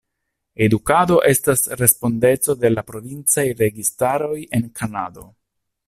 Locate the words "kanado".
4.81-5.29